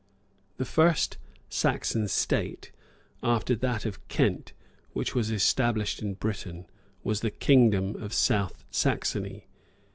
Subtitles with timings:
[0.57, 2.71] The first Saxon state,
[3.21, 4.53] after that of Kent,
[4.93, 6.65] which was established in Britain,
[7.03, 9.45] was the kingdom of South Saxony.